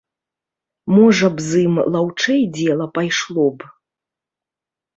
Можа 0.95 1.29
б 1.35 1.43
з 1.49 1.61
ім 1.67 1.75
лаўчэй 1.97 2.41
дзела 2.57 2.85
пайшло 2.99 3.47
б?! 3.55 3.73